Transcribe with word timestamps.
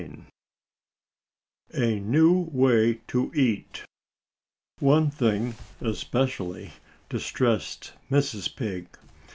II 0.01 0.17
A 1.75 1.99
NEW 1.99 2.49
WAY 2.51 3.01
TO 3.07 3.31
EAT 3.35 3.83
One 4.79 5.11
thing, 5.11 5.53
especially, 5.79 6.71
distressed 7.07 7.93
Mrs. 8.09 8.55
Pig. 8.55 8.87